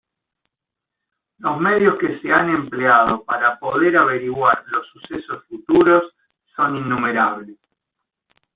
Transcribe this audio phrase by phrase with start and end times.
[1.37, 6.15] Los medios que se han empleado para poder averiguar los sucesos futuros
[6.55, 7.59] son innumerables.